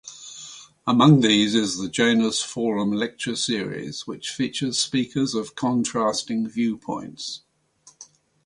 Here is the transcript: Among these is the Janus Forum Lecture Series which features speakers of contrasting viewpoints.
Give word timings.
Among 0.87 1.19
these 1.19 1.53
is 1.53 1.77
the 1.77 1.87
Janus 1.87 2.41
Forum 2.41 2.91
Lecture 2.91 3.35
Series 3.35 4.07
which 4.07 4.31
features 4.31 4.79
speakers 4.79 5.35
of 5.35 5.53
contrasting 5.53 6.49
viewpoints. 6.49 7.43